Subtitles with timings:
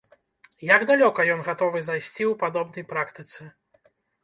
[0.75, 3.41] Як далёка ён гатовы зайсці ў падобнай практыцы?